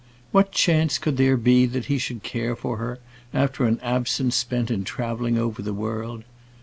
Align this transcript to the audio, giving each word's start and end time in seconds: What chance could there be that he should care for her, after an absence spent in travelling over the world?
What 0.31 0.51
chance 0.51 0.97
could 0.97 1.17
there 1.17 1.37
be 1.37 1.67
that 1.67 1.85
he 1.85 1.99
should 1.99 2.23
care 2.23 2.55
for 2.55 2.77
her, 2.77 2.97
after 3.35 3.65
an 3.67 3.79
absence 3.83 4.35
spent 4.35 4.71
in 4.71 4.83
travelling 4.83 5.37
over 5.37 5.61
the 5.61 5.75
world? 5.75 6.23